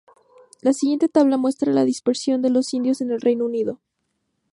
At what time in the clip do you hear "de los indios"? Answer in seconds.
2.41-3.01